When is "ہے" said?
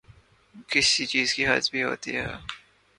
2.15-2.27